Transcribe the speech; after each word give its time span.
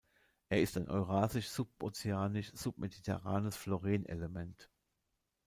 Er 0.49 0.59
ist 0.63 0.77
ein 0.77 0.89
eurasisch-subozeanisch-submediterranes 0.89 3.55
Florenelement. 3.55 4.67